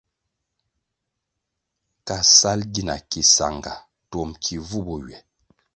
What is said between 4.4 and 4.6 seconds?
ki